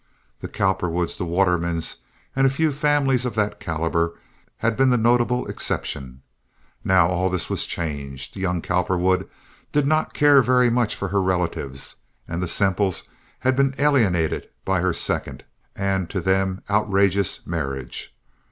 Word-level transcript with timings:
The 0.39 0.47
Cowperwoods, 0.47 1.17
the 1.19 1.25
Watermans, 1.27 1.97
and 2.35 2.47
a 2.47 2.49
few 2.49 2.71
families 2.71 3.23
of 3.23 3.35
that 3.35 3.59
caliber, 3.59 4.17
had 4.57 4.75
been 4.75 4.89
the 4.89 4.97
notable 4.97 5.45
exceptions. 5.45 6.21
Now 6.83 7.05
all 7.09 7.29
this 7.29 7.51
was 7.51 7.67
changed. 7.67 8.35
Young 8.35 8.63
Cowperwood 8.63 9.29
did 9.71 9.85
not 9.85 10.15
care 10.15 10.41
very 10.41 10.71
much 10.71 10.95
for 10.95 11.09
her 11.09 11.21
relatives, 11.21 11.97
and 12.27 12.41
the 12.41 12.47
Semples 12.47 13.03
had 13.41 13.55
been 13.55 13.75
alienated 13.77 14.49
by 14.65 14.79
her 14.81 14.91
second, 14.91 15.43
and 15.75 16.09
to 16.09 16.19
them 16.19 16.63
outrageous, 16.67 17.45
marriage. 17.45 18.11